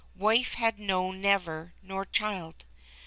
Wife 0.15 0.55
had 0.55 0.79
known 0.79 1.21
never, 1.21 1.75
nor 1.83 2.05
child. 2.07 2.65